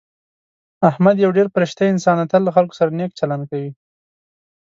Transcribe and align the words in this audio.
احمد 0.89 1.15
یو 1.23 1.31
ډېر 1.37 1.47
فرشته 1.55 1.83
انسان 1.93 2.17
دی. 2.19 2.25
تل 2.31 2.41
له 2.47 2.51
خلکو 2.55 2.77
سره 2.79 2.95
نېک 2.97 3.11
چلند 3.19 3.43
کوي. 3.51 3.71